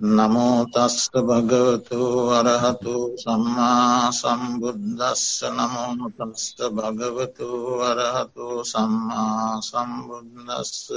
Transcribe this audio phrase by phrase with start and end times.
[0.00, 10.88] නමෝතස්ක භගවතු වරහතු සම්මා සම්බුද්ධස්ස නමෝතස්ක භගවතු වරහතු සම්මා සම්බුද්ධස්ස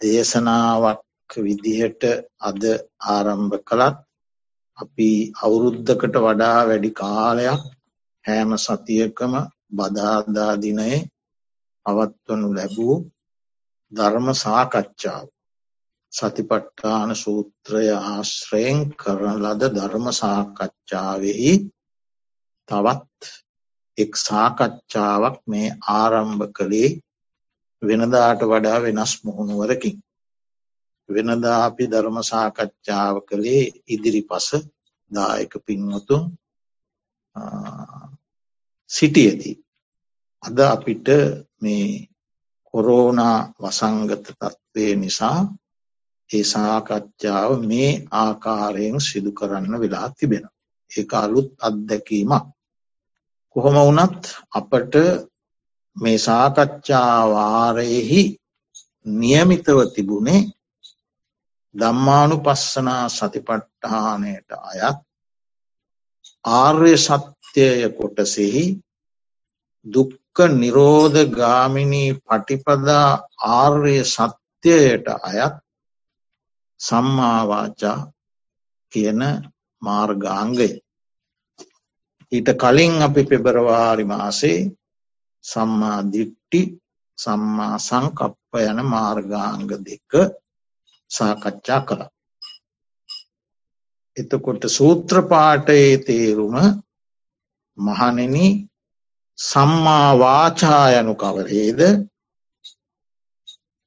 [0.00, 2.02] දේශනාවක් විදිහට
[2.40, 2.62] අද
[3.08, 3.96] ආරම්භ කළත්
[4.78, 5.10] අපි
[5.42, 7.62] අවුරුද්ධකට වඩා වැඩි කාලයක්
[8.24, 9.34] හෑම සතියකම
[9.70, 10.98] බදාදාදිනයේ
[11.86, 12.96] පවත්වනු ලැබූ
[13.92, 15.26] ධර්ම සාකච්ඡාව.
[16.12, 21.52] සතිපට්ඨාන සූත්‍රය ආශ්‍රයෙන් කරන ලද ධර්ම සාකච්ඡාවෙහි
[22.68, 23.20] තවත්
[23.98, 26.90] එක් සාකච්ඡාවක් මේ ආරම්භ කළේ
[27.82, 29.96] වෙනදාට වඩා වෙනස් මුහුණුවරකින්.
[31.10, 34.66] වෙනදා අපි ධර්ම සාකච්ඡාව කළේ ඉදිරි පස
[35.10, 36.38] දායක පින්වතුන්
[38.90, 39.62] සිටියදී.
[40.42, 41.06] අද අපිට
[41.60, 42.08] මේ
[42.74, 45.48] කොරෝනා වසංගත තත්ත්වය නිසා
[46.30, 50.48] ඒ සාකච්ඡාව මේ ආකාරයෙන් සිදු කරන්න වෙලා තිබෙන.
[50.90, 52.44] ඒ අලුත් අත්දැකීමක්.
[53.56, 54.94] කොහොම වනත් අපට
[55.96, 58.40] මේ සාකච්ඡාවාරයෙහි
[59.06, 60.59] නියමිතව තිබුණේ
[61.74, 64.98] දම්මානු පස්සනා සතිපට්ඨානයට අයත්
[66.44, 68.64] ආර්ය සත්‍යය කොටසෙහි
[69.86, 73.08] දුක්ක නිරෝධ ගාමිණී පටිපදා
[73.50, 75.54] ආර්ය සත්‍යයට අයත්
[76.80, 77.98] සම්මාවාචා
[78.92, 79.22] කියන
[79.82, 80.68] මාර්ගාංගය.
[82.32, 84.58] ඊට කලින් අපි පෙබරවාරි මාසේ
[85.44, 86.60] සම්මා දිට්ටි
[87.18, 90.12] සම්මා සංකප්ප යන මාර්ගාංග දෙක
[91.10, 92.02] සාකච්ඡා කළ.
[94.16, 96.56] එතකොට සූත්‍රපාටයේ තේරුම
[97.78, 98.36] මහනෙන
[99.38, 101.80] සම්මාවාචායනු කවරේද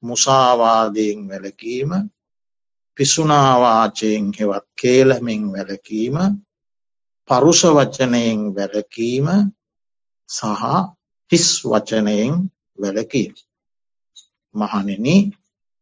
[0.02, 1.90] මුසාවාදයෙන් වැලකීම
[2.96, 6.16] පිසුනාවාචයෙන් හෙවත් කේලමෙන් වැලකීම
[7.28, 9.26] පරුෂ වචනයෙන් වැලකීම
[10.28, 10.62] සහ
[11.32, 12.32] හිස් වචනයෙන්
[12.78, 13.32] වැලකීම.
[14.54, 15.06] මහනෙන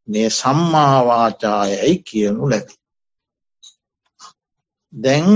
[0.09, 2.75] මේ සම්මාවාචායයි කියනු ලැබි.
[4.93, 5.29] දැන්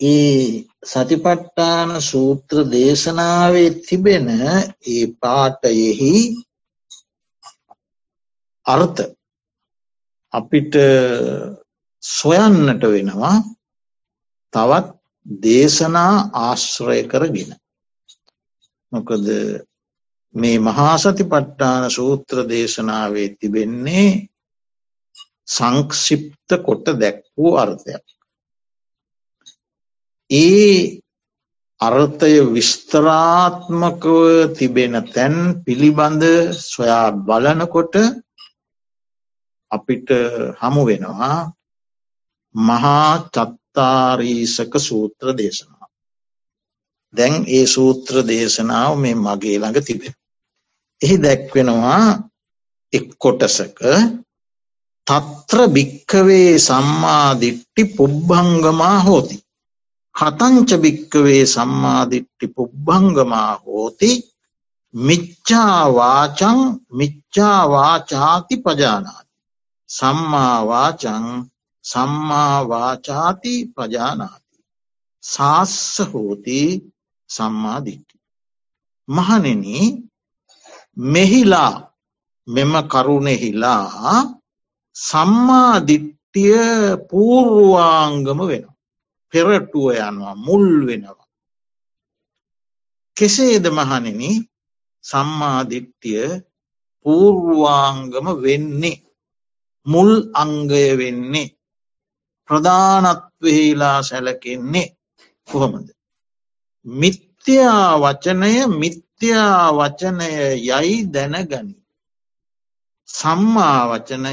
[0.00, 4.28] ඒ සතිපට්ඨාන සූත්‍ර දේශනාවේ තිබෙන
[4.86, 6.14] ඒ පාටයෙහි
[8.66, 9.00] අර්ථ
[10.32, 10.74] අපිට
[12.02, 13.36] සොයන්නට වෙනවා
[14.52, 14.86] තවත්
[15.42, 17.50] දේශනා ආශ්‍රය කරගෙන.
[18.92, 19.26] මොකද
[20.36, 24.08] මේ මහාසති පට්ටාන සූත්‍ර දේශනාවේ තිබෙන්නේ
[25.48, 28.04] සංක්ෂිප්ත කොට දැක් වූ අර්ථයක්.
[30.30, 31.00] ඒ
[31.80, 34.14] අර්ථය විස්තරාත්මකව
[34.56, 36.22] තිබෙන තැන් පිළිබඳ
[36.62, 37.94] සොයා බලනකොට
[39.70, 40.08] අපිට
[40.60, 41.38] හමු වෙනවා
[42.54, 45.90] මහා චත්තාරීසක සූත්‍ර දේශනාව.
[47.14, 50.14] දැන් ඒ සූත්‍ර දේශනාව මේ මගේ ළඟ තිබෙන.
[51.02, 52.04] එහි දැක්වෙනවා
[52.92, 53.80] එක් කොටසක
[55.06, 59.36] තත්‍ර භික්කවේ සම්මාධිට්ටි පුබ්බංගමා හෝති.
[60.14, 64.10] කතංච භික්කවේ සම්මාධිට්ටි පුබ්බංගමා හෝති
[64.94, 66.58] මිච්චාවාචං
[66.90, 69.34] මිච්චාවාචාති පජානාති.
[69.90, 71.26] සම්මාවාචං
[71.84, 74.58] සම්මාවාචාති පජානාති.
[75.22, 75.76] සාස්ස
[76.12, 76.60] හෝති
[77.30, 78.16] සම්මාධිට්ටි.
[79.08, 79.64] මහනෙන
[80.96, 81.74] මෙහිලා
[82.48, 84.22] මෙම කරුණෙහිලා
[84.96, 86.56] සම්මාධිට්ටිය
[87.10, 88.76] පූර්වාංගම වෙනවා.
[89.32, 91.26] පෙරටුව යනවා මුල් වෙනවා.
[93.16, 94.22] කෙසේද මහනෙන
[95.04, 96.24] සම්මාධිට්ටිය
[97.06, 99.02] පූර්වාංගම වෙන්නේ
[99.86, 101.54] මුල් අංගය වෙන්නේ
[102.48, 104.88] ප්‍රධානත්වහිලා සැලකෙන්නේ
[105.48, 105.88] කොහොමද.
[106.86, 110.20] මිත්‍යා වචනය මිත් මිත්‍යා වචනය
[110.60, 111.74] යයි දැනගනි.
[113.08, 114.26] සම්මා වචනය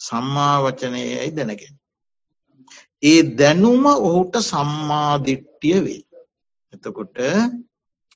[0.00, 1.74] සම්මා වචනයයි දැනගෙන.
[3.02, 6.04] ඒ දැනුම ඔහුට සම්මාධිට්ටිය වේ.
[6.72, 7.16] එතකොට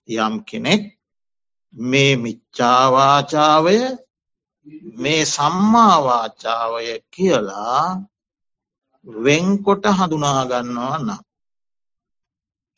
[0.09, 0.83] යම් කෙනෙක්
[1.75, 3.79] මේ මිච්චාවාචාවය
[4.95, 7.85] මේ සම්මාවාචාවය කියලා
[9.07, 11.21] වෙන්කොට හඳුනාගන්නවා නම්.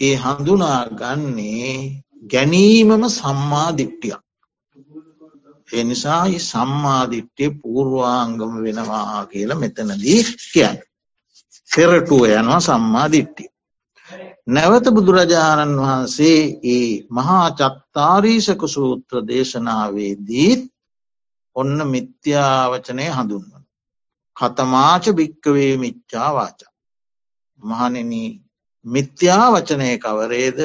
[0.00, 4.22] ඒ හඳුනාගන්නේ ගැනීමම සම්මාධිට්ටියක්.
[5.68, 10.78] එනිසා සම්මාධිට්්‍යය පූර්වාංගම වෙනවා කියල මෙතනදී කියන්න.
[11.70, 13.48] පෙරටුව යනවා සම්මාධිට්ටිය.
[14.46, 20.62] නැවත බුදුරජාණන් වහන්සේ ඒ මහා චත්තාරීසක සූත්‍ර දේශනාවේදීත්
[21.56, 23.62] ඔන්න මිත්‍යාවචනය හඳුන්වන.
[24.36, 26.72] කතමාච භික්කවේ මිච්චාවාචා.
[27.60, 28.12] මහනෙන
[28.84, 30.60] මිත්‍යාවචනය කවරේද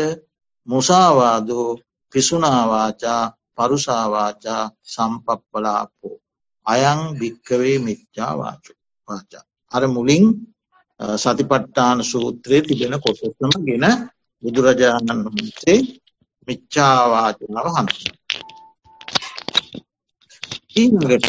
[0.68, 1.70] මුසාවාදෝ
[2.14, 3.24] පිසුනාවාචා
[3.56, 6.16] පරුසාවාචා සම්පප්පලාපෝ.
[6.66, 8.64] අයං භික්කවේ මිච්චාවාච
[9.08, 9.44] වාචා.
[9.72, 10.26] අර මුලින්
[11.18, 13.86] සතිපට්ටාන සූත්‍රයේ තිබෙන කොටසම ගෙන
[14.44, 15.80] බුදුරජාණන් වහන්සේ
[16.48, 17.98] මිච්චාවාචනාව හඳ.
[20.76, 21.28] ඊගට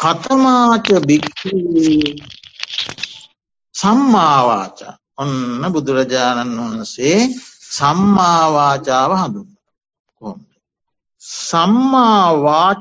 [0.00, 1.42] කතමාච භික්ෂ
[3.74, 7.20] සම්මාවාචා ඔන්න බුදුරජාණන් වහන්සේ
[7.68, 9.48] සම්මාවාචාව හඳුන්
[10.20, 10.38] කොම්.
[11.46, 12.76] සම්මාවාචම්පහං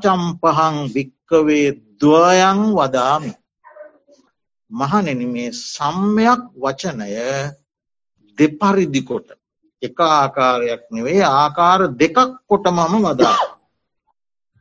[0.93, 1.69] භික්කවේ
[2.01, 3.31] දවයන් වදාමි.
[4.71, 7.01] මහනෙන මේ සම්මයක් වචනය
[8.37, 9.27] දෙපරිදිකොට
[9.81, 12.17] එක ආකාරයක් නෙවේ ආකාර දෙකක්
[12.49, 13.39] කොට මම වදා.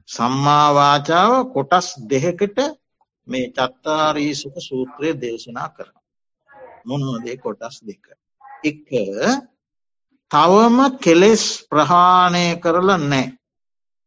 [0.08, 2.58] සම්මාවාචාව කොටස් දෙහකට
[3.26, 6.03] මේ චත්තාරීසක සූත්‍රය දේශනා කරන.
[6.86, 8.04] මොනවදේ කොටස් දෙක.
[8.62, 8.88] එක
[10.30, 13.24] තවම කෙලෙස් ප්‍රහාණය කරල නෑ.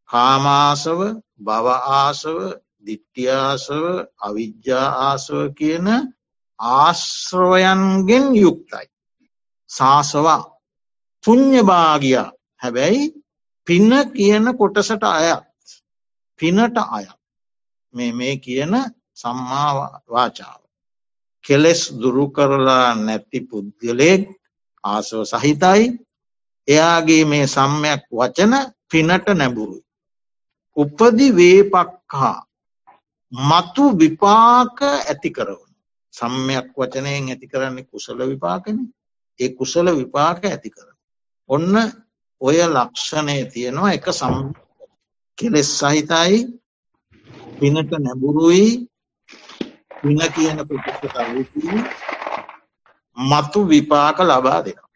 [0.10, 1.00] කාමාසව
[1.40, 2.38] බව ආසව
[2.86, 3.84] දිට්ටියාසව
[4.20, 5.88] අවිද්‍යා ආසව කියන
[6.60, 8.88] ආශ්‍රවයන්ගෙන් යුක්තයි.
[9.70, 10.44] සාසවා
[11.24, 12.30] පුං්ඥභාගියා
[12.62, 13.04] හැබැයි
[13.68, 15.44] පින්න කියන කොටසට අයත්
[16.40, 17.20] පිනට අයත්
[17.94, 18.74] මේ මේ කියන
[19.14, 20.62] සම්මාවාචාව.
[21.48, 24.22] කෙලෙස් දුරු කරලා නැති පුද්ගලයෙක්
[24.84, 25.84] ආසව සහිතයි
[26.68, 28.54] එයාගේ මේ සම්මයක් වචන
[28.90, 29.86] පිනට නැබුරුයි.
[30.78, 32.38] උපදි වේපක්හා
[33.32, 35.72] මතු විපාක ඇති කරවන.
[36.14, 38.78] සම්මයක් වචනයෙන් ඇති කරන්නේ කුසල විපාකන
[39.40, 40.88] ඒ කුසල විපාක ඇති කර.
[41.50, 41.74] ඔන්න
[42.42, 44.36] ඔය ලක්ෂණය තියෙනවා එක සම්
[45.38, 46.38] කෙලෙස් සහිතයි
[47.60, 48.68] පිනට නැබුරුයි
[50.00, 51.82] පින කියන පුටට තවී
[53.18, 54.88] මතු විපාක ලබා දෙනවා.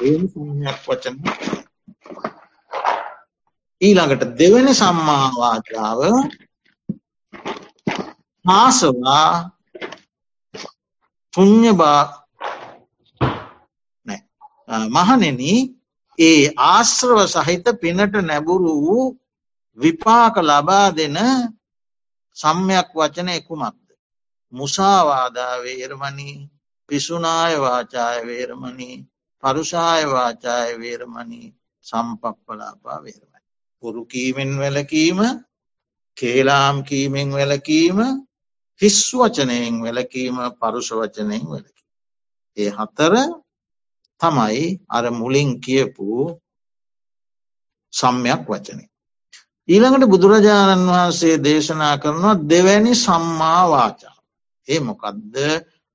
[0.00, 1.16] ඒ සම්මයක් වචන
[3.80, 6.00] ඊළඟට දෙවැනි සම්මාවාචාව
[8.44, 9.30] ආසවා
[11.34, 12.02] පුං්ඥබා
[14.88, 15.40] මහනෙන
[16.18, 19.06] ඒ ආශ්‍රව සහිත පිනට නැබුරු වූ
[19.78, 21.16] විපාක ලබා දෙන
[22.36, 23.88] සම්යක් වචන එකුමක්ද.
[24.52, 26.36] මුසාවාදා වේරමණී
[26.88, 28.96] පිසුනාය වාචාය වේරමණී
[29.42, 31.48] පරුෂාය වාචාය වේරමණී
[31.86, 33.48] සම්පප්පලාපා වේරමණි.
[33.82, 35.18] පුරුකීමෙන් වැලකීම
[36.16, 37.98] කේලාම් කීමෙන් වැලකීම
[38.80, 41.82] හිස් වචනයෙන් වැලකීම පරුෂ වචනයෙන් වැලකි.
[42.56, 43.14] ඒ හතර
[44.20, 46.08] තමයි අර මුලින් කියපු
[47.92, 48.84] සම්යක් වචනය.
[49.68, 54.16] ඊළඟට බුදුරජාණන් වහන්සේ දේශනා කරනවා දෙවැනි සම්මාවාචා.
[54.68, 55.34] ඒ මොකදද?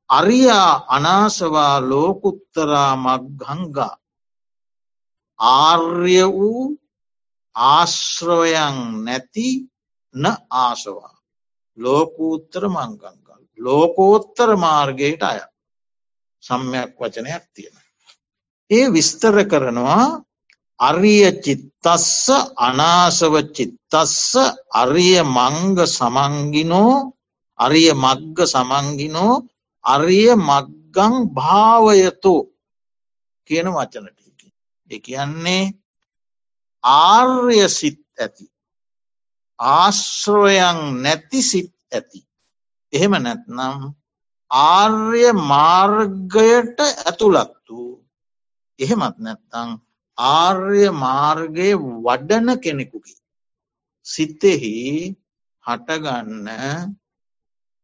[0.10, 3.96] අරියා අනාසවා ලෝකුත්තරා මක්ගංගා
[5.40, 6.64] ආර්ය වූ
[7.56, 9.50] ආශ්‍රවයන් නැති
[10.14, 10.24] න
[10.58, 11.14] ආසවා.
[11.78, 15.40] ලෝකූත්තර මංගංගල් ලෝකෝත්තර මාර්ගයට අය
[16.44, 17.76] සම්යක් වචනයක් තියෙන.
[18.72, 20.06] ඒ විස්තර කරනවා
[20.80, 24.34] අරිය චිත්තස්ස අනාසව චිත්තස්ස
[24.74, 26.94] අරිය මංග සමංගිනෝ
[27.60, 29.34] අරිය මග්ග සමංගිනෝ
[29.84, 32.36] අරිය මග්ගං භාවයතු
[33.48, 34.20] කියන වචනට
[34.92, 35.64] එක කියන්නේ
[36.84, 38.46] ආර්ය සිත් ඇති
[39.60, 42.20] ආශ්‍රවයන් නැති සිත් ඇති.
[42.94, 43.78] එහෙම නැත්නම්
[44.52, 47.94] ආර්ය මාර්ගයට ඇතුළත් වූ
[48.80, 49.70] එහෙමත් නැත්තං
[50.20, 51.70] ආර්ය මාර්ගය
[52.04, 53.18] වඩන කෙනෙකුගේ.
[54.06, 54.76] සිත්තෙහි
[55.66, 56.48] හටගන්න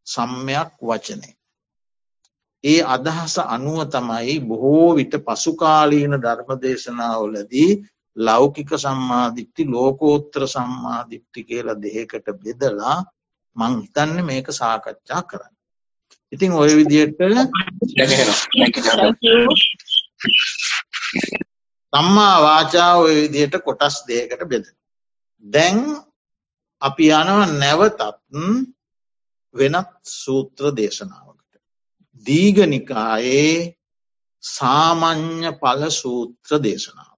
[0.08, 1.25] සම්මයක් වචනය.
[2.63, 7.72] ඒ අදහස අනුව තමයි බොහෝ විට පසුකාලීන ධර්ම දේශනාවලදී
[8.18, 12.98] ලෞකික සම්මාධිට්ටි ලෝකෝත්‍ර සම්මාධිට්ටි කියල දෙහකට බෙදලා
[13.56, 15.54] මංහිතන්න මේක සාකච්ඡා කරන්න.
[16.32, 17.20] ඉතින් ඔය විදියට
[21.96, 24.66] සම්මා වාචා ඔය විදියට කොටස් දේකට බෙද.
[25.46, 25.80] දැන්
[26.82, 28.02] අපි යනව නැවතත්
[29.56, 31.62] වෙනත් සූත්‍ර දේශනාවකට.
[32.25, 33.75] දීගනිකායේ
[34.44, 37.16] සාමං්්‍ය පල සූත්‍ර දේශනාව.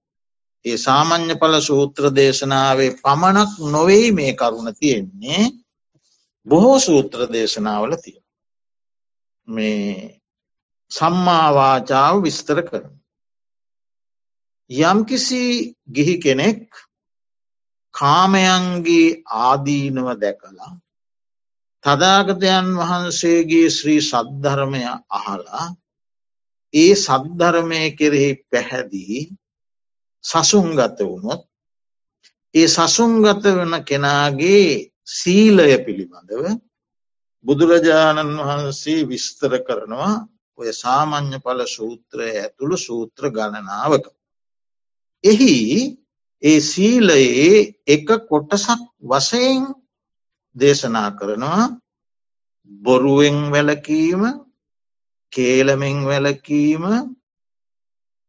[0.64, 5.42] ඒ සාමං්්‍ය පල සූත්‍ර දේශනාවේ පමණක් නොවෙයි මේ කරුණ තියෙන්නේ
[6.46, 8.24] බොහෝ සූත්‍ර දේශනාවල තියෙන.
[9.48, 10.20] මේ
[10.90, 12.97] සම්මාවාචාව විස්තර කරන.
[14.70, 16.62] යම්කිසි ගිහි කෙනෙක්
[17.94, 20.72] කාමයන්ගේ ආදීනව දැකලා
[21.84, 25.66] තදාගතයන් වහන්සේගේ ශ්‍රී සද්ධර්මය අහලා
[26.74, 29.20] ඒ සද්ධර්මය කෙරෙහි පැහැදී
[30.24, 31.42] සසුන්ගත වුණොත්
[32.54, 36.44] ඒ සසුන්ගත වන කෙනාගේ සීලය පිළිබඳව
[37.44, 40.14] බුදුරජාණන් වහන්සේ විස්තර කරනවා
[40.58, 44.04] ඔය සාමං්්‍ය පල සූත්‍රය ඇතුළු සූත්‍ර ගණනාවක.
[45.24, 45.98] එහි
[46.42, 49.74] ඒ සීලයේ එක කොටසක් වසයෙන්
[50.56, 51.80] දේශනා කරනවා
[52.70, 54.22] බොරුවෙන් වැලකීම
[55.32, 56.84] කේලමෙන් වැලකීම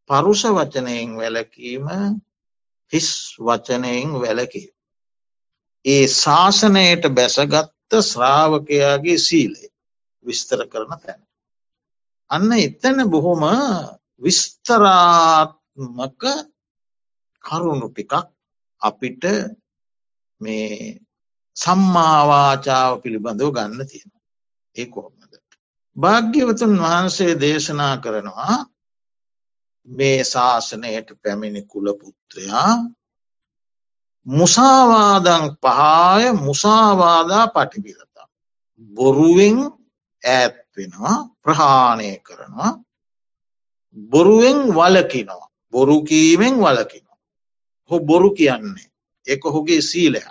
[0.10, 1.86] පරුෂ වචනයෙන් වැලකීම
[2.94, 4.74] හිස් වචනයෙන් වැලකීම.
[5.86, 9.70] ඒ ශාසනයට බැසගත්ත ශ්‍රාවකයාගේ සීලේ
[10.26, 11.22] විස්තර කරන තැන.
[12.30, 13.46] අන්න එතන බොහොම
[14.22, 16.24] විස්තරාත්මක
[17.44, 18.14] කරුණු ටිකක්
[18.82, 19.24] අපිට
[20.42, 21.00] මේ
[21.58, 24.12] සම්මාවාචාව පිළිබඳව ගන්න තියෙන.
[24.76, 25.34] ඒ කොහොමද.
[25.96, 28.56] භාග්‍යවතුන් වහන්සේ දේශනා කරනවා
[29.88, 32.74] මේ ශාසනයට පැමිණි කුලපුත්‍රයා
[34.26, 38.28] මුසාවාදං පහාය මුසාවාදා පටිබිලතා.
[38.92, 39.58] බොරුවෙන්
[40.24, 42.72] ඈත්වෙනවා ප්‍රහාණය කරනවා
[44.12, 47.09] බොරුවෙන් වලකිනවා බොරුකීමෙන් වලකිනවා.
[47.90, 48.92] හො බොරු කියන්නේ
[49.28, 50.28] එක ඔහුගේ සීලයක්.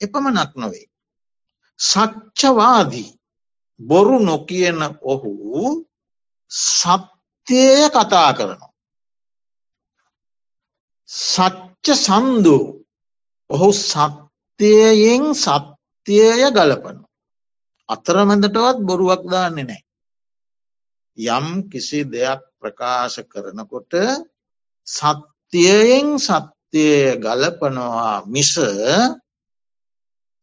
[0.00, 0.86] එපමණක් නොවේ.
[1.80, 3.18] සච්චවාදී
[3.80, 5.32] බොරු නොකියන ඔහු
[6.50, 8.72] සත්‍යය කතා කරනවා.
[11.08, 12.58] සච්ච සන්දු
[13.50, 16.98] ඔහු සත්‍යයෙන් සත්‍යය ගලපන.
[17.88, 19.82] අතරමැදටවත් බොරුවක් දාන්නේ නෑ.
[21.18, 23.92] යම් කිසි දෙයක් ප්‍රකාශ කරනකොට
[25.48, 28.52] සත්‍යයෙන් සත්‍යය ගලපනවා මිස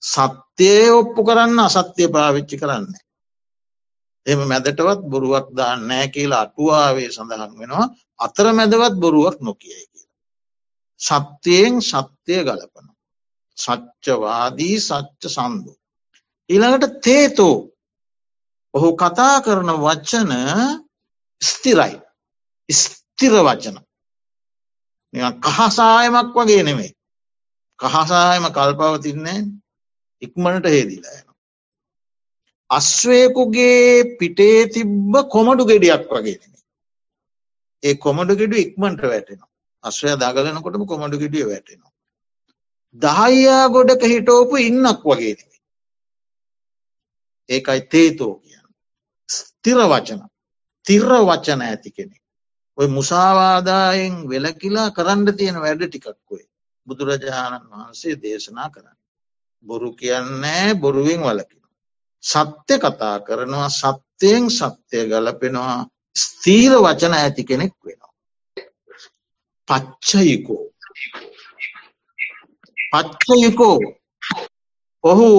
[0.04, 2.90] සත්‍යය ඔප්පු කරන්න අසත්‍යය පාවිච්චි කරන්න.
[4.26, 7.86] එම මැදටවත් බොරුවක් දාන්නෑ කියලා අටුවාවේ සඳහන් වෙනවා
[8.20, 10.14] අතර මැදවත් බොරුවක් නොකියයි කියලා.
[11.00, 12.88] සත්‍යයෙන් සත්‍යය ගලපන.
[13.58, 15.72] සච්චවාදී සච්ච සන්දු.
[16.50, 17.56] ඊළඟට තේතෝ
[18.74, 20.32] ඔහු කතා කරන වච්චන
[21.42, 21.96] ස්තිරයි
[22.70, 23.85] ස්තිර වචන
[25.16, 26.92] කහසායමක් වගේ නෙමේ
[27.80, 29.40] කහසායම කල්පවතින්නේ
[30.22, 31.28] ඉක්මනට හේදිලා යන.
[32.70, 36.64] අස්වයකුගේ පිටේ තිබ්බ කොමඩු ගෙඩියක් වගේ නෙමේ.
[37.84, 39.52] ඒ කොමඩු ගෙඩු ඉක්මට වැටෙනවා
[39.84, 41.92] අශ්වය දගලනකොටම කොමඩු ගෙඩිය වැටෙනවා.
[43.02, 45.62] දහයියා ගොඩක හිටෝපු ඉන්නක් වගේ නෙමේ.
[47.50, 48.68] ඒකයි තේතෝ කියන්න.
[49.30, 50.22] ස්තිර වචන
[50.86, 52.18] තිර්ර වචන ඇති කෙනෙ.
[52.78, 56.46] ඔය මුසාවාදායෙන් වෙලකිලා කරන්න තියෙන වැඩ ටිකක්කොයි.
[56.88, 58.98] බුදුරජාණන් වහන්සේ දේශනා කරන්න.
[59.66, 61.62] බොරු කියන්නේ බොරුවෙන් වලකින.
[62.24, 65.80] සත්‍ය කතා කරනවා සත්‍යයෙන් සත්‍යය ගලපෙනවා
[66.16, 68.14] ස්තීර වචන ඇති කෙනෙක් වෙනවා.
[69.68, 70.64] පච්චයිකෝ
[72.92, 73.78] පච්චයිකෝ
[75.04, 75.30] ඔහු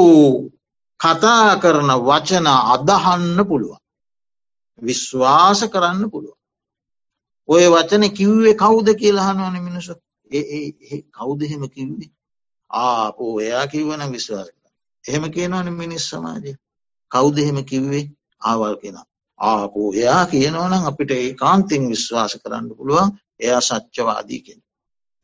[1.00, 3.82] කතා කරන වචන අදහන්න පුළුවන්.
[4.82, 6.38] විශ්වාස කරන්න පුළුවන්.
[7.48, 9.88] ඔය වචන කිව්වේ කවුද කියලාහනවන මිනිස
[11.12, 12.10] කවුදහෙම කිව්වේ?
[12.70, 14.70] ආපෝ එයා කිව්වන විශ්වාස කර
[15.04, 16.52] එහෙම කියනවන මිනිස් සමාජය
[17.10, 18.04] කවුද එහෙම කිව්වේ?
[18.42, 18.96] ආවල් කෙන.
[19.38, 24.60] ආපෝ එයා කියනවනම් අපිට ඒ කාන්තින් විශ්වාස කරන්න පුළුවන් එයා සච්චවාදී කෙන.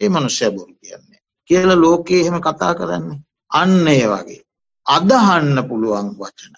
[0.00, 1.20] ඒ මනුෂ්‍ය බොරු කියන්නේ.
[1.50, 3.22] කියල ලෝකයේ එහෙම කතා කරන්නේ.
[3.50, 4.42] අන්න ඒ වගේ.
[4.86, 6.54] අදහන්න පුළුවන් වචන.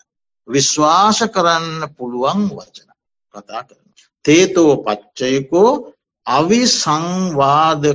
[0.49, 2.91] විශ්වාස කරන්න පුළුවන් වචන.
[3.35, 3.84] කතා කරන
[4.25, 5.73] තේතෝ පච්චයකෝ
[6.27, 7.95] අවි සංවාදකාලෝකස්ස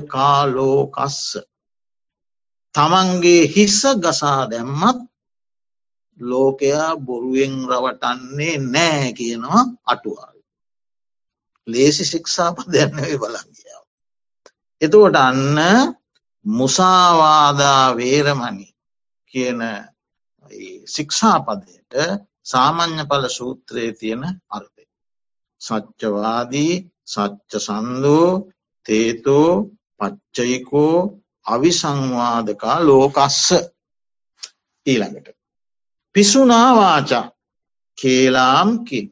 [2.75, 4.99] තමන්ගේ හිස්ස ගසා දැම්මත්
[6.19, 10.37] ලෝකයා බොරුවෙන් රවටන්නේ නෑ කියනවා අටුවාල්.
[11.67, 13.85] ලේසි ශික්ෂාප දැන්නවේ බලංගියාව.
[14.81, 15.57] එතුවට අන්න
[16.45, 18.67] මුසාවාදා වේරමණි
[19.33, 19.61] කියන
[20.87, 21.93] ශික්ෂාපදයට
[22.43, 24.78] සාමං්්‍ය පල සූත්‍රයේ තියෙන අර්ථය.
[25.61, 26.73] සච්චවාදී
[27.05, 28.29] සච්ච සන්දෝ
[28.85, 29.51] තේතෝ
[29.99, 30.95] පච්චයිකෝ
[31.45, 33.47] අවිසංවාදකා ලෝකස්ස
[34.85, 35.37] ඊළඟට.
[36.15, 37.25] පිසුනාවාචා
[37.97, 39.07] කේලාම් කියන.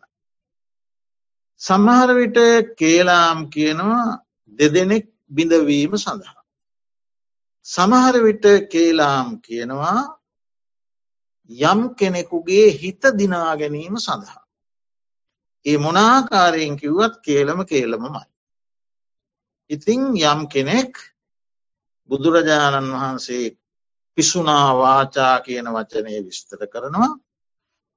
[1.61, 2.37] සමහරවිට
[2.79, 4.07] කේලාම් කියනවා
[4.59, 6.41] දෙදෙනෙක් බිඳවීම සඳහා.
[7.65, 10.01] සමහර විට කේලාම් කියනවා
[11.49, 14.46] යම් කෙනෙකුගේ හිත දිනා ගැනීම සඳහා.
[15.67, 18.25] ඒ මොනාකාරයෙන් කිව්වත් කේලම කේලමමයි.
[19.69, 20.93] ඉතිං යම් කෙනෙක්
[22.09, 23.45] බුදුරජාණන් වහන්සේ
[24.17, 27.13] පිසුනා වාචා කියන වචනය විස්තර කරනවා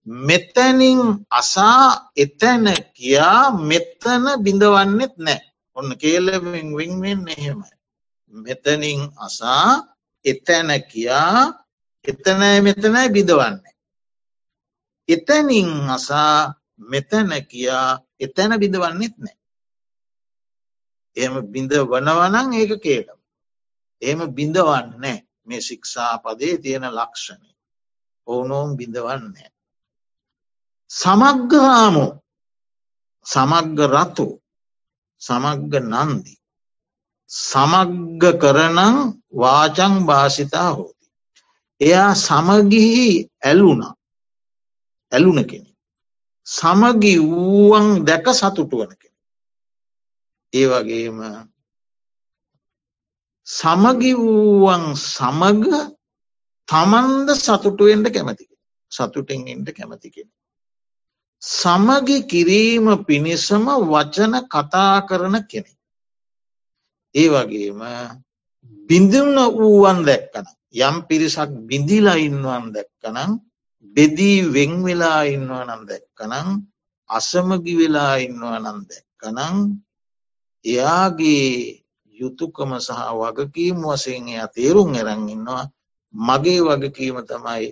[0.07, 1.01] මෙතැනින්
[1.31, 5.41] අසා එතැන කියා මෙත්තන බිඳවන්නෙත් නෑ
[5.77, 7.75] ඔන්න කේලමින් විංවෙන් එහෙමයි.
[8.35, 9.71] මෙතනින් අසා
[10.25, 11.41] එතැන කියා
[12.05, 13.75] එතනයි මෙතනයි බිඳවන්නේ.
[15.09, 19.39] එතැනින් අසා මෙතැන කියා එතැන බිඳවන්නෙත් නෑ.
[21.17, 23.21] එම බිඳ වනවනං ඒක කේලම්.
[24.03, 27.51] එහෙම බිඳවන්නේ මේ ශික්ෂාපදේ තියෙන ලක්ෂණය.
[28.27, 29.51] ඕනෝම් බිඳවන්නේ.
[30.91, 32.11] සමග්ගහාමෝ
[33.27, 34.27] සමග්ග රතු
[35.23, 36.35] සමග්ග නන්දි.
[37.31, 38.97] සමග්ග කරනං
[39.33, 41.07] වාචං භාසිතා හෝති.
[41.81, 43.09] එයා සමගිහි
[43.43, 43.83] ඇලුන
[45.13, 45.70] ඇලුන කෙනෙ.
[46.51, 49.15] සමගි වූවන් දැක සතුටු වන කෙන.
[50.53, 51.19] ඒ වගේම
[53.47, 55.65] සමගි වූවන් සමග
[56.69, 58.45] තමන්ද සතුටුවෙන්ට කැමති
[58.93, 60.29] සතුටෙන් එන්ට කැමති කෙන.
[61.43, 65.73] සමගි කිරීම පිණිසම වචන කතා කරන කෙනෙ.
[67.15, 67.81] ඒ වගේම
[68.89, 70.47] බිඳුන වූුවන් දැක්කන
[70.81, 73.33] යම් පිරිසක් බිඳිලා ඉන්නවන් දැක්කනම්
[73.87, 76.49] බෙදී වෙංවෙලා ඉන්නවනම් දැක්කනම්
[77.11, 79.57] අසමගි වෙලා ඉන්නවනම් දැක්කනං
[80.65, 81.51] එයාගේ
[82.17, 85.65] යුතුකම සහ වගකීම් වසයෙන් එය තේරුම් එරන් ඉන්නවා
[86.15, 87.67] මගේ වගකීම තමයි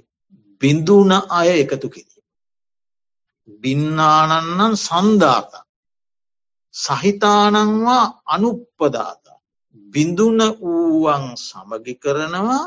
[0.61, 2.25] බිඳුන අය එකතු කිරීම.
[3.63, 5.53] බින්නානන්නන් සන්ධාත
[6.75, 9.25] සහිතානංවා අනුප්පදාත
[9.93, 12.65] බිඳුන වූවන් සමගි කරනවා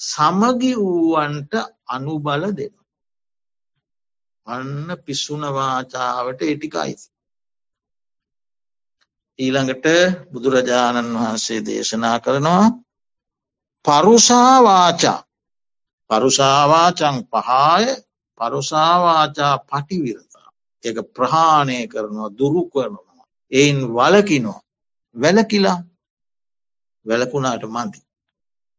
[0.00, 1.52] සමගි වූවන්ට
[1.86, 2.74] අනුබල දෙන.
[4.50, 7.06] අන්න පිස්සුනවාචාවට එටිකයිති.
[9.38, 9.86] ඊළඟට
[10.32, 12.64] බුදුරජාණන් වහන්සේ දේශනා කරනවා
[13.84, 15.20] පරුසාවාචා
[16.10, 17.84] පරුසාවාචං පහාය
[18.40, 20.48] පරුසාවාචා පටිවිරතා.
[20.84, 23.24] එක ප්‍රහාණය කරනවා දුරු කරනවා.
[23.52, 24.60] එයින් වලකිනෝ
[25.16, 25.78] වැලකිලා
[27.06, 28.00] වැලකුණාට මන්ති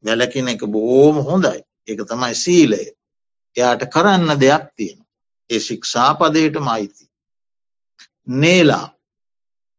[0.04, 1.60] වැලකින එක බෝම හොඳයි.
[1.88, 2.82] එක තමයි සීලය.
[3.56, 5.01] එයාට කරන්න දෙයක් තියෙන
[5.52, 7.06] ඒ ශික්ෂාපදයට මයිති
[8.38, 8.88] නේලා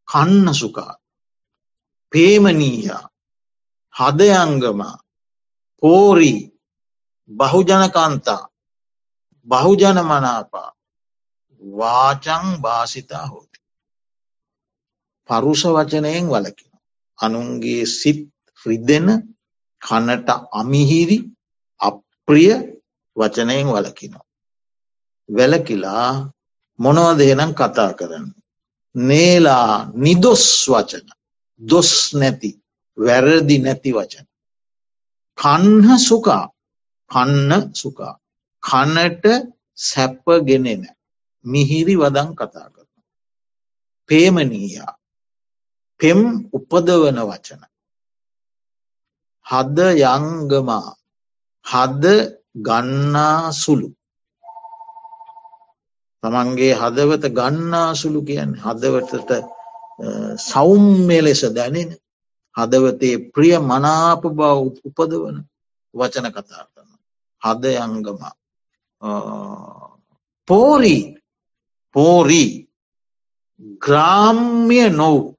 [0.09, 0.93] කන්න සුකා
[2.13, 3.05] පේමනීයා
[3.95, 4.81] හදයංගම
[5.83, 6.41] පෝරී
[7.31, 8.43] බහුජනකන්තා
[9.49, 10.69] බහුජන මනාපා
[11.63, 13.59] වාචං භාසිතා හෝති.
[15.29, 16.73] පරුෂ වචනයෙන් වලකින.
[17.19, 18.21] අනුන්ගේ සිත්
[18.67, 19.09] රිදෙන
[19.83, 21.19] කනට අමිහිරි
[21.81, 22.53] අප්‍රිය
[23.17, 24.27] වචනයෙන් වලකිනවා.
[25.29, 26.33] වැලකිලා
[26.79, 28.27] මොනවදේනම් කතා කරන්න.
[28.95, 31.07] නේලා නිදොස් වචන
[31.61, 32.51] දොස් නැති
[32.99, 34.27] වැරදි නැති වචන.
[35.39, 36.45] කන්හ සුකා
[37.11, 38.15] කන්න සුකා
[38.63, 39.25] කනට
[39.79, 40.83] සැප්පගෙනෙන
[41.45, 42.91] මිහිරි වදන් කතා කරන.
[44.09, 44.93] පේමනීයා
[46.01, 46.21] පෙම්
[46.53, 47.63] උපදවන වචන.
[49.47, 49.79] හද
[50.13, 50.89] යංගමා
[51.67, 52.05] හද
[52.67, 53.89] ගන්නා සුළු.
[56.23, 59.31] තමන්ගේ හදවත ගන්නා සුළු කියන්න හදවතට
[60.41, 61.91] සෞම්‍ය ලෙස දැනෙන
[62.57, 64.41] හදවතේ ප්‍රිය මනාප බව
[64.89, 65.37] උපදවන
[65.95, 66.91] වචන කතා කරන.
[67.43, 68.35] හද යංගමා
[70.49, 71.17] පෝරී.
[71.95, 72.69] පෝරී.
[73.79, 75.35] ග්‍රාම්්‍ය නොව්.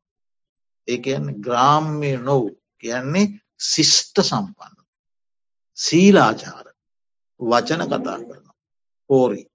[0.87, 2.43] ඒන්න ග්‍රාම්්‍ය නොව්
[2.77, 3.31] කියන්නේ
[3.69, 4.75] සිිෂ්ට සම්පන්න.
[5.77, 6.65] සීලාචාර.
[7.39, 8.45] වචන කතා කරන
[9.09, 9.47] පෝරී.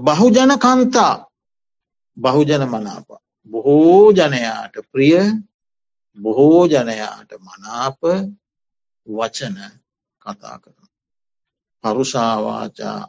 [0.00, 1.14] බහුජන කන්තා
[2.16, 3.08] බහුජන මනාප
[3.50, 5.18] බොහෝ ජනයාට ප්‍රිය
[6.18, 8.00] බොහෝ ජනයාට මනාප
[9.06, 9.58] වචන
[10.22, 10.88] කතා කරන
[11.84, 13.00] පරුෂාවාචා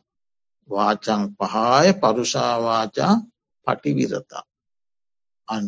[0.69, 3.13] වාචං පහාය පරුෂාවාචා
[3.67, 4.43] පටිවිරතා.
[5.47, 5.67] අන්න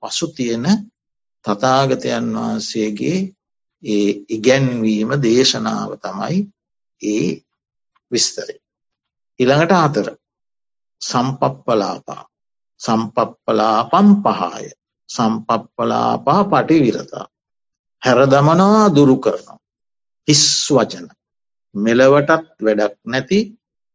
[0.00, 0.66] පසු තියෙන
[1.44, 3.18] තතාගතයන් වහන්සේගේ
[3.82, 6.38] ඒ ඉගැන්වීම දේශනාව තමයි
[7.02, 7.28] ඒ
[8.10, 8.63] විස්තරය.
[9.40, 10.08] ඉළඟට හතර
[11.02, 12.22] සම්පප්පලාපා
[12.80, 14.64] සම්පප්පලාපම් පහය
[15.08, 17.26] සම්පප්පලාපා පටිවිරතා
[18.02, 19.58] හැරදමනවා දුරු කරනවා.
[20.28, 21.06] හිස් වචන
[21.74, 23.38] මෙලවටත් වැඩක් නැති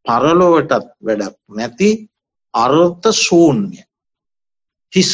[0.06, 1.90] පරලොවටත් වැඩක් නැති
[2.54, 3.80] අර්ථ ශූන්‍ය
[4.94, 5.14] හිස්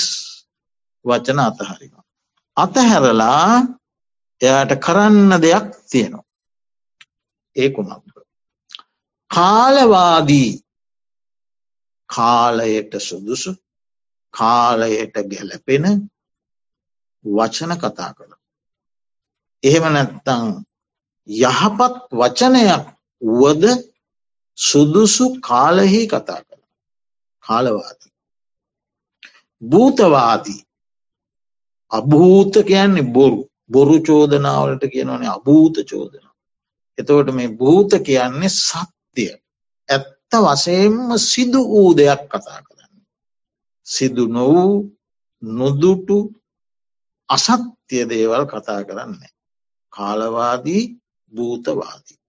[1.05, 2.03] වචන අතහරිවා.
[2.57, 3.49] අතහැරලා
[4.41, 6.25] එයාට කරන්න දෙයක් තියෙනවා.
[7.55, 8.14] ඒකුමක්ද.
[9.31, 10.51] කාලවාදී
[12.09, 13.51] කාලයට සුදුසු
[14.33, 15.85] කාලයට ගැලපෙන
[17.25, 18.33] වචන කතා කළ.
[19.63, 20.43] එහෙම නැත්තං
[21.29, 22.83] යහපත් වචනයක්
[23.21, 23.63] වුවද
[24.57, 26.63] සුදුසු කාලෙහි කතා කළ
[27.43, 28.13] කාලවාදී.
[29.61, 30.61] භූතවාදී
[31.91, 36.25] අභූත කියන්නේ බොරු බොරු චෝදනාවලට කියනවනේ අභූත චෝදන.
[36.97, 38.55] එතවට මේ භූත කියන්නේ
[39.15, 39.31] සත්‍යය
[39.89, 42.93] ඇත්ත වසයෙන්ම සිදු වූ දෙයක් කතා කරන්න.
[43.87, 44.73] සිදු නොවූ
[45.43, 46.17] නොදුටු
[47.29, 49.33] අසත්‍යය දේවල් කතා කරන්නේ.
[49.93, 50.83] කාලවාදී
[51.33, 52.19] භූතවාදී.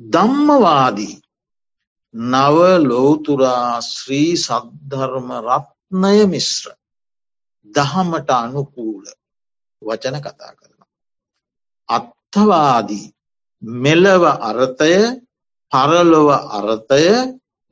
[0.00, 1.16] දම්මවාදී
[2.14, 6.72] නව ලෝතුරා ශ්‍රී සද්ධර්ම රත්නය මිශ්‍ර
[7.70, 9.04] දහමට අනුකූල
[9.82, 10.90] වචන කතා කරනවා.
[11.88, 13.06] අත්තවාදී
[13.62, 14.96] මෙලව අර්ථය
[15.72, 17.06] පරලොව අර්ථය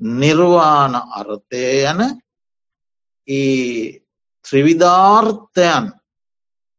[0.01, 2.01] නිර්වාණ අර්ථය යන
[3.29, 4.01] ඒ
[4.47, 5.87] ත්‍රිවිධාර්ථයන්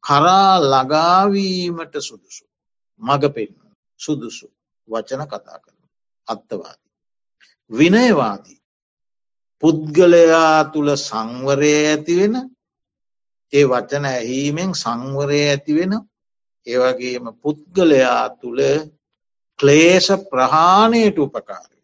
[0.03, 2.45] කරා ලගාවීමට සුදුසු
[3.01, 3.51] මඟ පෙන්
[3.99, 4.47] සුදුසු
[4.87, 5.81] වචන කතා කරන
[6.27, 6.91] අත්තවාදී.
[7.71, 8.61] විනයවාදී
[9.63, 12.35] පුද්ගලයා තුළ සංවරය ඇතිවෙන
[13.53, 15.93] ඒ වචන ඇහීමෙන් සංවරය ඇතිවෙන
[16.67, 18.59] ඒවගේම පුද්ගලයා තුළ
[19.61, 21.77] ක්ලේෂ ප්‍රහාණයට උපකාරය.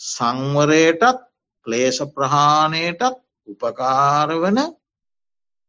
[0.00, 1.24] සංවරයටත්
[1.66, 3.02] ක්ලේෂ ප්‍රහාණයටත්
[3.48, 4.58] උපකාර වන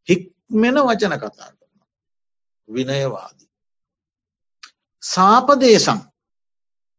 [0.07, 1.79] හික්මෙන වචන කතා කරන.
[2.69, 3.49] විනයවාදී.
[5.03, 5.99] සාපදේශම්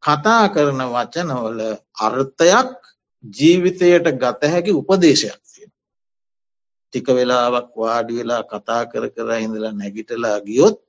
[0.02, 1.60] කතා කරන වචනවල
[2.00, 2.76] අර්ථයක්
[3.24, 5.72] ජීවිතයට ගත හැකි උපදේශයක් තියෙන.
[6.88, 10.80] ටික වෙලාවක් වාඩි වෙලා කතා කර කර ඉඳලා නැගිටලා ගියොත්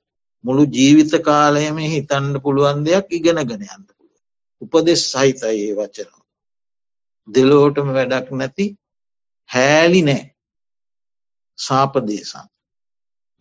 [0.44, 4.20] මුළු ජීවිත කාලයම හිතන්න පුළුවන් දෙයක් ඉගෙන ගෙන යන්න පුළුව.
[4.62, 6.24] උපදෙස් සහිතයි ඒ වචනවා.
[7.28, 8.66] දෙලෝටම වැඩක් නැති
[9.50, 10.24] හෑලි නෑ
[11.58, 12.46] සාපදේශන්.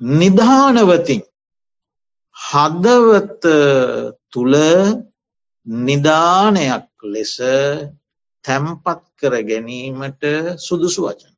[0.02, 1.24] නිධානවතින්
[2.38, 3.44] හදවත
[4.30, 4.56] තුළ
[5.68, 7.36] නිධානයක් ලෙස
[8.46, 10.24] තැම්පත් කර ගැනීමට
[10.60, 11.34] සුදුසු වචන.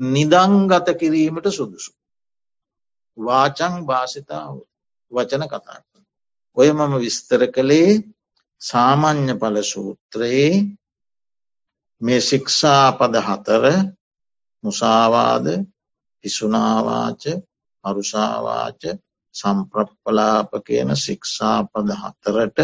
[0.00, 1.92] නිදංගත කිරීමට සුදුසු.
[3.18, 4.54] වාචං භාසිතාව
[5.14, 6.00] වචන කතා කර.
[6.56, 7.90] ඔය මම විස්තර කළේ
[8.62, 10.52] සාමාන්‍ය පල සූත්‍රයේ
[12.00, 13.64] මේ ශික්ෂා පද හතර
[14.64, 15.46] මුසාවාද
[16.24, 17.22] පිසුනාවාච
[17.84, 18.82] අරුසාවාච
[19.34, 22.58] සම්ප්‍රප්පලාප කියන ශික්ෂා පද හතරට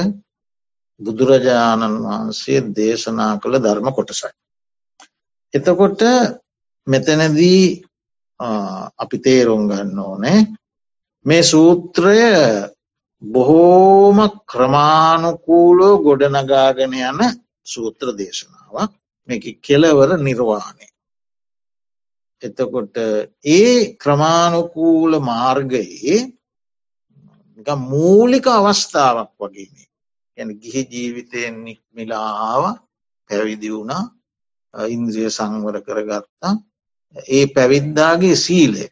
[1.01, 4.31] බුදුරජාණන් වහන්සේ දේශනා කළ ධර්ම කොටසයි.
[5.55, 6.01] එතකොට
[6.87, 7.65] මෙතනදී
[8.99, 10.39] අපි තේරුම් ගන්න ඕනේ
[11.27, 12.21] මේ සූත්‍රය
[13.23, 17.21] බොහෝම ක්‍රමාණුකූලෝ ගොඩනගාගෙන යන
[17.65, 18.93] සූත්‍ර දේශනාවක්.
[19.29, 20.87] මේක කෙලවර නිර්වාණය.
[22.43, 22.97] එතකොට
[23.47, 26.19] ඒ ක්‍රමාණුකූල මාර්ගයේ
[27.85, 29.85] මූලික අවස්ථාවක් වගේ
[30.39, 32.63] යන ගිහි ජීවිතයෙන් නික්මිලාව
[33.31, 34.05] පැවිදි වුණා
[34.89, 36.55] ඉන්ද්‍රිය සංවර කරගත්තා.
[37.29, 38.87] ඒ පැවිද්දාගේ සීලය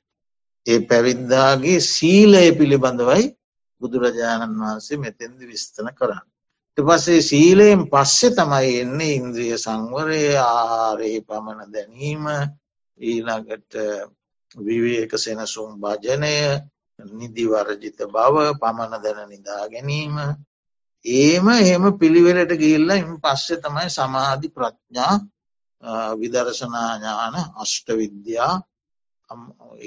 [0.68, 3.24] ඒ පැවිද්දාගේ සීලය පිළිබඳවයි
[3.80, 6.26] බුදුරජාණන් වහන්සේ මෙතැන්දි විස්තන කරන්න.
[6.78, 12.24] පසේ සීලයෙන් පස්සෙ තමයි එන්නේ ඉන්ද්‍රිය සංවරය ආරයේ පමණ දැනීම
[13.00, 13.72] ඊළඟට
[14.56, 16.34] විවේක සෙනසුම් භජනය
[16.98, 20.14] නිදිවරජිත බව පමණ දැන නිදා ගැනීම
[21.04, 25.14] ඒම එහෙම පිළිවෙලට ගිල්ල ඉම පස්සෙ තමයි සමාධි ප්‍රඥා
[26.14, 28.54] විදර්ශනාඥාන අෂ්ට විද්‍යා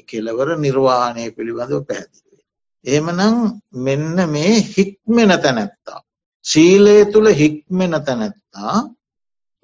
[0.07, 2.43] කෙලවර නිර්වාණය පිළිබඳව පැහැදිවේ.
[2.85, 3.37] ඒමනම්
[3.77, 5.99] මෙන්න මේ හික්මෙන තැනැත්තා.
[6.45, 8.75] සීලය තුළ හික්මෙන තැනැත්තා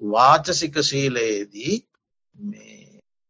[0.00, 1.74] වාචසික සීලයේදී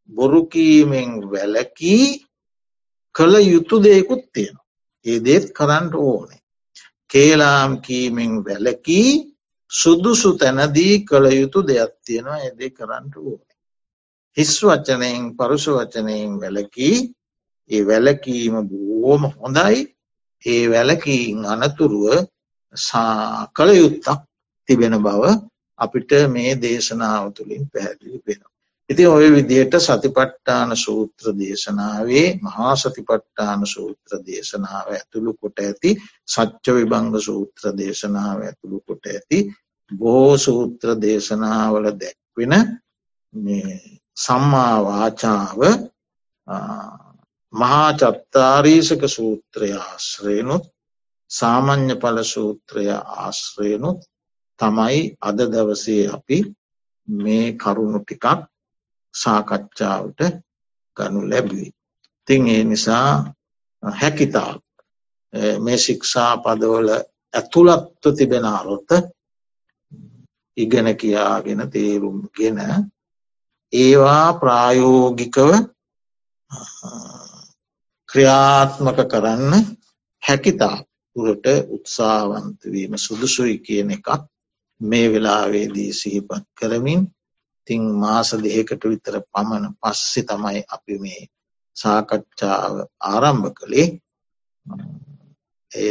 [0.08, 2.04] බොරුකීමෙන් වැලකී
[3.14, 4.66] කළ යුතු දෙයකුත් තියෙනවා.
[5.04, 6.42] ඒ දේත් කරන්නට ඕනේ.
[7.10, 9.10] කේලාම් කීමෙන් වැලකී
[9.70, 13.47] සුදුසු තැනදී කළ යුතු දෙයක් තියෙනවා එදේ කරන්නට ඕනේ.
[14.38, 16.96] හිස් වචනයෙන් පරුෂ වචනයෙන් වැලකී
[17.70, 19.78] ඒ වැලකීම බෝම හොඳයි
[20.42, 22.04] ඒ වැලකීන් අනතුරුව
[23.54, 24.20] කළ යුත්තක්
[24.68, 25.22] තිබෙන බව
[25.78, 28.40] අපිට මේ දේශනාව තුළින් පැහැදිලි වෙන.
[28.90, 35.90] ඉති ඔය විදියට සතිපට්ටාන සූත්‍ර දේශනාවේ මහා සතිපට්ටාන සූත්‍ර දේශනාව ඇතුළු කොට ඇති
[36.28, 39.38] සච්ච විභංග සූත්‍ර දේශනාව ඇතුළු කොට ඇති
[39.90, 42.54] බෝ සූත්‍ර දේශනාවල දැක්වෙන
[44.18, 45.60] සම්මා වාචාව
[47.52, 50.64] මහා චත්තාරීසක සූත්‍රය ආශ්‍රයනුත්
[51.30, 53.98] සාමං්්‍ය පල සූත්‍රය ආශ්‍රයනුත්
[54.60, 56.38] තමයි අද දවසේ අපි
[57.08, 58.26] මේ කරුණු ටිකක්
[59.14, 60.20] සාකච්ඡාවට
[60.96, 61.68] ගනු ලැබී.
[62.28, 63.10] තිං ඒ නිසා
[63.82, 64.52] හැකිතා
[65.58, 66.90] මේ ශික්ෂා පදවල
[67.34, 68.90] ඇතුළත්ව තිබෙන අරොත්ත
[70.56, 72.58] ඉගෙන කියාගෙන තේරුම් ගෙන
[73.72, 75.50] ඒවා ප්‍රායෝගිකව
[78.08, 79.52] ක්‍රියාත්මක කරන්න
[80.22, 80.76] හැකිතා
[81.16, 84.08] තුරට උත්සාවන්තවීම සුදුසුයි කියන එකක්
[84.80, 87.00] මේ වෙලාවේදී සිහිපත් කරමින්
[87.68, 91.22] තිං මාස දෙහකට විතර පමණ පස්සෙ තමයි අපි මේ
[91.76, 93.88] සාකච්ඡාව ආරම්භ කළේ.
[95.70, 95.90] එය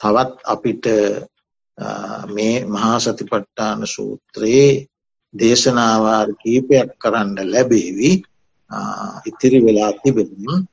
[0.00, 0.84] තවත් අපිට
[2.28, 4.86] මේ මහාසතිපට්ටාන සූත්‍රයේ
[5.34, 8.22] දේශනාවාර කීපයක් කරන්න ලැබේවි.
[9.26, 10.66] ඉතිරි වෙලා තිබෙන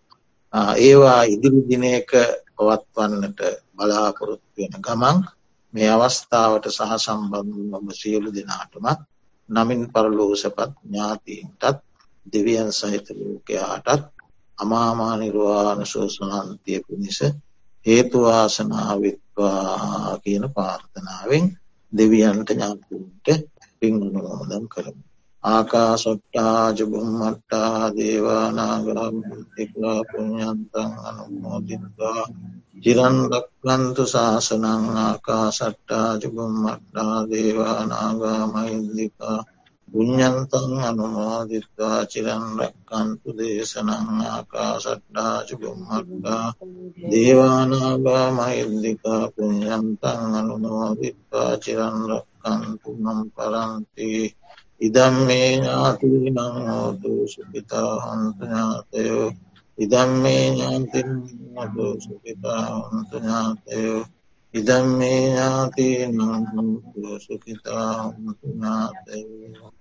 [0.77, 2.11] ඒවා ඉදිරි දිනයක
[2.55, 3.39] පවත්වන්නට
[3.75, 5.25] බලාපොරොත්තු වෙන ගමන්
[5.73, 8.99] මේ අවස්ථාවට සහ සම්බන්ධ ඔබ සියලු දෙනාටමත්
[9.49, 11.83] නමින් පරලෝසපත් ඥාතීන්ටත්
[12.25, 14.15] දෙවියන් සහිත ලෝකයාටත්
[14.57, 17.19] අමාමානිර්වාණ ශෝසනන්තිය පිණිස
[17.85, 21.57] හේතුවාසනාවිත්වා කියන පාර්ථනාවෙන්
[21.93, 23.27] දෙවියන්ට ඥාතුන්ට
[23.81, 25.03] පින්ගුණෝදම් කරමු.
[25.43, 32.23] ආකාසොට්ටාජබුම්මට්ටා දේවානාගරම්තිකා පුුණ්ඥන්තන් අනුමෝදින්වා
[32.83, 39.45] චිරන්දක්වන්තු ශාසනං ආකාසට්ටාජබුම්මට්ටා දේවානාගාමයින්දිකා
[39.89, 46.53] පුුණ්ඥන්තන් අනුමෝදිත්වා චිරන්රක්කන්තු දේශනං ආකාසට්ටාජබුම්මට්ටා
[47.11, 52.34] දේවානාගා මහින්දිකා පුුණ්ඥන්තන් අනුමෝදිත්වා චිරන්රක්කන්තු
[53.03, 54.27] නම් පරන්තිී.
[54.81, 59.27] ඉදම් මේ ඥාතිනං හෝතු සුපිතා හන්තු ඥාතයෝ.
[59.77, 61.09] ඉදම් මේ ඥාතින්
[61.57, 64.01] හතු සුපිතා හන්තු ඥාතයෝ.
[64.53, 66.19] ඉදම් මේ ඥාතිනං
[66.83, 69.71] හතු සුපිතා හන්තු ඥාතයෝ.